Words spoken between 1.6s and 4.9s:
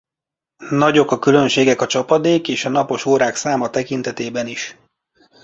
a csapadék és a napos órák száma tekintetében is.